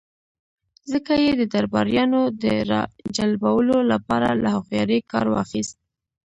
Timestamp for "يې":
1.23-1.31